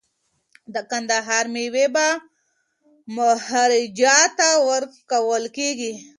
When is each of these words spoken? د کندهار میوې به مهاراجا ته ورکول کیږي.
د 0.73 0.75
کندهار 0.91 1.45
میوې 1.55 1.85
به 1.95 2.07
مهاراجا 3.15 4.17
ته 4.37 4.47
ورکول 4.69 5.43
کیږي. 5.57 5.93